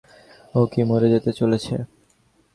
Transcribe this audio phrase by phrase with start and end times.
[0.55, 1.75] ও কি মরে যেতে চলেছে?